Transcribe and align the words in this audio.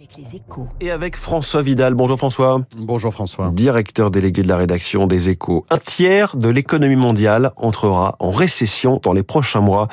Avec 0.00 0.16
les 0.16 0.36
échos. 0.36 0.68
Et 0.80 0.92
avec 0.92 1.16
François 1.16 1.60
Vidal. 1.60 1.94
Bonjour 1.94 2.16
François. 2.16 2.60
Bonjour 2.76 3.12
François. 3.12 3.50
Directeur 3.50 4.12
délégué 4.12 4.44
de 4.44 4.48
la 4.48 4.56
rédaction 4.56 5.08
des 5.08 5.28
échos. 5.28 5.66
Un 5.70 5.78
tiers 5.78 6.36
de 6.36 6.48
l'économie 6.48 6.94
mondiale 6.94 7.50
entrera 7.56 8.14
en 8.20 8.30
récession 8.30 9.00
dans 9.02 9.12
les 9.12 9.24
prochains 9.24 9.58
mois, 9.58 9.88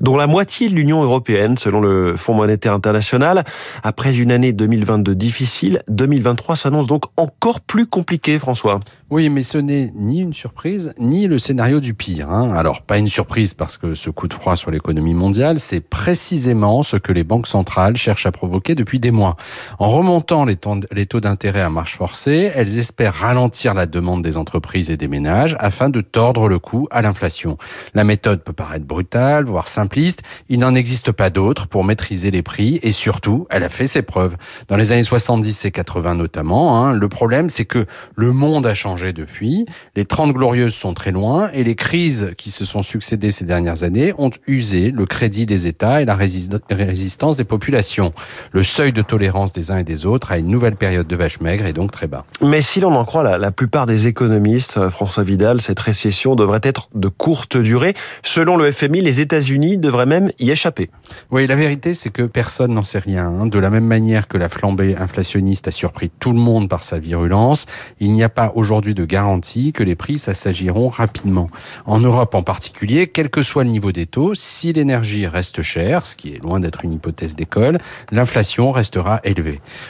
dont 0.00 0.16
la 0.16 0.26
moitié 0.26 0.70
de 0.70 0.74
l'Union 0.74 1.02
européenne, 1.02 1.58
selon 1.58 1.82
le 1.82 2.16
Fonds 2.16 2.32
monétaire 2.32 2.72
international. 2.72 3.44
Après 3.82 4.16
une 4.16 4.32
année 4.32 4.54
2022 4.54 5.14
difficile, 5.14 5.82
2023 5.88 6.56
s'annonce 6.56 6.86
donc 6.86 7.04
encore 7.18 7.60
plus 7.60 7.84
compliqué, 7.84 8.38
François. 8.38 8.80
Oui, 9.10 9.28
mais 9.28 9.42
ce 9.42 9.58
n'est 9.58 9.90
ni 9.94 10.20
une 10.20 10.32
surprise, 10.32 10.94
ni 10.98 11.26
le 11.26 11.38
scénario 11.38 11.80
du 11.80 11.92
pire. 11.92 12.30
Hein. 12.30 12.52
Alors, 12.52 12.80
pas 12.80 12.96
une 12.96 13.08
surprise 13.08 13.52
parce 13.52 13.76
que 13.76 13.92
ce 13.92 14.08
coup 14.08 14.26
de 14.26 14.32
froid 14.32 14.56
sur 14.56 14.70
l'économie 14.70 15.12
mondiale, 15.12 15.60
c'est 15.60 15.80
précisément 15.80 16.82
ce 16.82 16.96
que 16.96 17.12
les 17.12 17.24
banques 17.24 17.46
centrales 17.48 17.98
cherchent 17.98 18.24
à 18.24 18.32
provoquer 18.32 18.74
depuis 18.74 19.00
des 19.00 19.10
mois. 19.10 19.36
En 19.78 19.88
remontant 19.88 20.44
les 20.44 20.56
taux 20.56 21.20
d'intérêt 21.20 21.60
à 21.60 21.70
marche 21.70 21.96
forcée, 21.96 22.50
elles 22.54 22.78
espèrent 22.78 23.14
ralentir 23.14 23.74
la 23.74 23.86
demande 23.86 24.22
des 24.22 24.36
entreprises 24.36 24.90
et 24.90 24.96
des 24.96 25.08
ménages 25.08 25.56
afin 25.58 25.88
de 25.88 26.00
tordre 26.00 26.48
le 26.48 26.58
coup 26.58 26.88
à 26.90 27.02
l'inflation. 27.02 27.58
La 27.94 28.04
méthode 28.04 28.42
peut 28.42 28.52
paraître 28.52 28.84
brutale, 28.84 29.44
voire 29.44 29.68
simpliste. 29.68 30.22
Il 30.48 30.60
n'en 30.60 30.74
existe 30.74 31.12
pas 31.12 31.30
d'autre 31.30 31.66
pour 31.66 31.84
maîtriser 31.84 32.30
les 32.30 32.42
prix 32.42 32.78
et 32.82 32.92
surtout, 32.92 33.46
elle 33.50 33.62
a 33.62 33.68
fait 33.68 33.86
ses 33.86 34.02
preuves. 34.02 34.36
Dans 34.68 34.76
les 34.76 34.92
années 34.92 35.02
70 35.02 35.64
et 35.64 35.70
80 35.70 36.14
notamment, 36.14 36.84
hein, 36.84 36.92
le 36.92 37.08
problème 37.08 37.48
c'est 37.48 37.64
que 37.64 37.86
le 38.16 38.32
monde 38.32 38.66
a 38.66 38.74
changé 38.74 39.12
depuis. 39.12 39.66
Les 39.96 40.04
30 40.04 40.32
glorieuses 40.32 40.74
sont 40.74 40.94
très 40.94 41.10
loin 41.10 41.50
et 41.52 41.64
les 41.64 41.74
crises 41.74 42.32
qui 42.36 42.50
se 42.50 42.64
sont 42.64 42.82
succédées 42.82 43.32
ces 43.32 43.44
dernières 43.44 43.82
années 43.82 44.12
ont 44.18 44.30
usé 44.46 44.90
le 44.90 45.04
crédit 45.06 45.46
des 45.46 45.66
États 45.66 46.02
et 46.02 46.04
la 46.04 46.14
résistance 46.14 47.36
des 47.36 47.44
populations. 47.44 48.12
Le 48.52 48.64
seuil 48.64 48.92
de 48.92 49.02
tolérance 49.02 49.39
des 49.46 49.70
uns 49.70 49.78
et 49.78 49.84
des 49.84 50.06
autres 50.06 50.32
à 50.32 50.38
une 50.38 50.48
nouvelle 50.48 50.76
période 50.76 51.06
de 51.06 51.16
vache 51.16 51.40
maigre 51.40 51.66
et 51.66 51.72
donc 51.72 51.90
très 51.90 52.06
bas. 52.06 52.24
Mais 52.42 52.60
si 52.60 52.80
l'on 52.80 52.94
en 52.94 53.04
croit 53.04 53.22
la, 53.22 53.38
la 53.38 53.50
plupart 53.50 53.86
des 53.86 54.06
économistes, 54.06 54.76
euh, 54.76 54.90
François 54.90 55.22
Vidal, 55.22 55.60
cette 55.60 55.80
récession 55.80 56.34
devrait 56.34 56.60
être 56.62 56.88
de 56.94 57.08
courte 57.08 57.56
durée. 57.56 57.94
Selon 58.22 58.56
le 58.56 58.70
FMI, 58.70 59.00
les 59.00 59.20
États-Unis 59.20 59.78
devraient 59.78 60.06
même 60.06 60.30
y 60.38 60.50
échapper. 60.50 60.90
Oui, 61.30 61.46
la 61.46 61.56
vérité, 61.56 61.94
c'est 61.94 62.10
que 62.10 62.22
personne 62.22 62.74
n'en 62.74 62.82
sait 62.82 62.98
rien. 62.98 63.26
Hein. 63.26 63.46
De 63.46 63.58
la 63.58 63.70
même 63.70 63.86
manière 63.86 64.28
que 64.28 64.38
la 64.38 64.48
flambée 64.48 64.96
inflationniste 64.96 65.68
a 65.68 65.70
surpris 65.70 66.10
tout 66.20 66.32
le 66.32 66.38
monde 66.38 66.68
par 66.68 66.82
sa 66.82 66.98
virulence, 66.98 67.66
il 67.98 68.12
n'y 68.12 68.22
a 68.22 68.28
pas 68.28 68.52
aujourd'hui 68.54 68.94
de 68.94 69.04
garantie 69.04 69.72
que 69.72 69.82
les 69.82 69.94
prix 69.94 70.18
s'assagiront 70.18 70.88
rapidement. 70.88 71.50
En 71.86 71.98
Europe 71.98 72.34
en 72.34 72.42
particulier, 72.42 73.06
quel 73.06 73.30
que 73.30 73.42
soit 73.42 73.64
le 73.64 73.70
niveau 73.70 73.92
des 73.92 74.06
taux, 74.06 74.34
si 74.34 74.72
l'énergie 74.72 75.26
reste 75.26 75.62
chère, 75.62 76.06
ce 76.06 76.16
qui 76.16 76.34
est 76.34 76.42
loin 76.42 76.60
d'être 76.60 76.84
une 76.84 76.92
hypothèse 76.92 77.36
d'école, 77.36 77.78
l'inflation 78.12 78.72
restera 78.72 79.20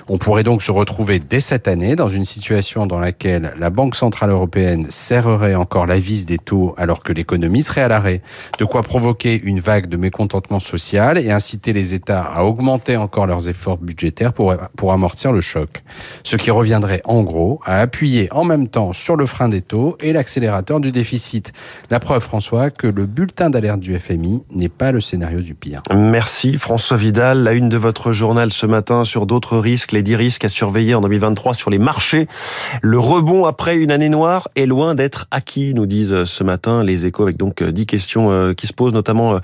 On 0.09 0.19
pourrait 0.19 0.43
donc 0.43 0.63
se 0.63 0.71
retrouver 0.71 1.19
dès 1.19 1.41
cette 1.41 1.69
année 1.69 1.97
dans 1.97 2.09
une 2.09 2.25
situation 2.25 2.87
dans 2.87 2.99
laquelle 2.99 3.55
la 3.59 3.71
Banque 3.71 3.95
Centrale 3.95 4.31
Européenne 4.31 4.87
serrerait 4.89 5.55
encore 5.55 5.87
la 5.87 5.99
vis 5.99 6.27
des 6.27 6.39
taux 6.39 6.75
alors 6.77 7.03
que 7.03 7.13
l'économie 7.13 7.63
serait 7.63 7.83
à 7.83 7.89
l'arrêt. 7.89 8.23
De 8.59 8.65
quoi 8.65 8.83
provoquer 8.83 9.41
une 9.43 9.61
vague 9.61 9.87
de 9.87 9.97
mécontentement 9.97 10.61
social 10.61 11.19
et 11.19 11.31
inciter 11.31 11.73
les 11.73 11.95
États 11.95 12.23
à 12.23 12.45
augmenter 12.45 12.97
encore 12.97 13.27
leurs 13.27 13.49
efforts 13.49 13.79
budgétaires 13.79 14.33
pour, 14.33 14.55
pour 14.77 14.93
amortir 14.93 15.33
le 15.33 15.41
choc. 15.41 15.83
Ce 16.25 16.37
qui 16.37 16.51
reviendrait 16.51 17.03
en 17.05 17.23
gros 17.23 17.61
à 17.65 17.81
appuyer 17.81 18.29
en 18.33 18.45
même 18.45 18.69
temps 18.69 18.93
sur 18.93 19.17
le 19.17 19.27
frein 19.27 19.49
des 19.49 19.63
taux 19.63 19.97
et 20.01 20.13
l'accélérateur 20.13 20.81
du 20.81 20.93
déficit. 20.93 21.53
La 21.91 22.01
preuve, 22.01 22.23
François, 22.23 22.71
que 22.71 22.87
le 22.87 23.07
bulletin 23.07 23.51
d'alerte 23.51 23.81
du 23.81 23.99
FMI 23.99 24.45
n'est 24.51 24.69
pas 24.69 24.93
le 24.93 25.01
scénario 25.01 25.41
du 25.41 25.55
pire. 25.55 25.83
Merci 25.95 26.59
François 26.59 26.97
Vidal. 26.97 27.43
La 27.43 27.53
une 27.53 27.69
de 27.69 27.77
votre 27.77 28.13
journal 28.13 28.53
ce 28.53 28.67
matin 28.67 29.05
sur 29.05 29.27
d'autres 29.31 29.59
risques, 29.59 29.93
les 29.93 30.03
10 30.03 30.17
risques 30.17 30.45
à 30.45 30.49
surveiller 30.49 30.95
en 30.95 31.01
2023 31.01 31.55
sur 31.55 31.71
les 31.71 31.79
marchés. 31.79 32.27
Le 32.83 32.99
rebond 32.99 33.45
après 33.45 33.77
une 33.77 33.93
année 33.93 34.09
noire 34.09 34.49
est 34.57 34.67
loin 34.67 34.97
d'être 34.97 35.29
acquis, 35.31 35.73
nous 35.73 35.87
disent 35.87 36.25
ce 36.25 36.43
matin 36.43 36.83
les 36.83 37.07
échos 37.07 37.23
avec 37.23 37.37
donc 37.37 37.63
10 37.63 37.87
questions 37.87 38.33
euh, 38.33 38.55
qui 38.55 38.67
se 38.67 38.73
posent, 38.73 38.93
notamment 38.93 39.35
euh, 39.35 39.39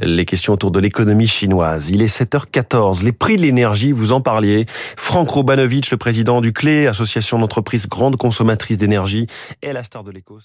les 0.00 0.24
questions 0.24 0.52
autour 0.52 0.72
de 0.72 0.80
l'économie 0.80 1.28
chinoise. 1.28 1.88
Il 1.88 2.02
est 2.02 2.12
7h14. 2.12 3.04
Les 3.04 3.12
prix 3.12 3.36
de 3.36 3.42
l'énergie, 3.42 3.92
vous 3.92 4.12
en 4.12 4.20
parliez. 4.20 4.66
Franck 4.96 5.30
Robanovitch, 5.30 5.92
le 5.92 5.98
président 5.98 6.40
du 6.40 6.52
CLé, 6.52 6.88
association 6.88 7.38
d'entreprises 7.38 7.86
grandes 7.86 8.16
consommatrices 8.16 8.78
d'énergie, 8.78 9.28
est 9.62 9.72
la 9.72 9.84
star 9.84 10.02
de 10.02 10.10
l'écho. 10.10 10.38